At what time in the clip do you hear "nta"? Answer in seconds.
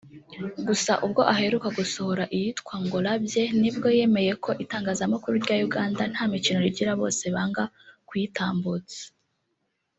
6.11-6.23